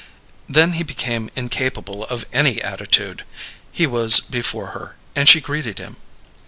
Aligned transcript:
Then 0.49 0.71
he 0.73 0.83
became 0.83 1.29
incapable 1.35 2.05
of 2.05 2.25
any 2.33 2.59
attitude 2.59 3.23
he 3.71 3.85
was 3.85 4.19
before 4.19 4.69
her, 4.71 4.95
and 5.15 5.29
she 5.29 5.39
greeted 5.39 5.77
him. 5.77 5.97